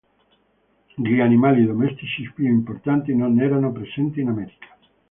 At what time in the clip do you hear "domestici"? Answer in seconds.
1.63-2.31